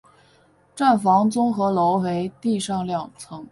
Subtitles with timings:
[0.75, 3.45] 站房综合楼为地上两层。